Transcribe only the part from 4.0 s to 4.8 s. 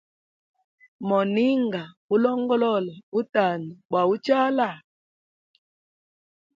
uchala?